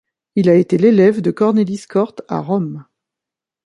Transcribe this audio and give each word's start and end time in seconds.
Il 0.35 0.49
a 0.49 0.55
été 0.55 0.79
l'élève 0.79 1.21
de 1.21 1.29
Cornelis 1.29 1.85
Cort 1.87 2.15
à 2.27 2.39
Rome. 2.39 2.85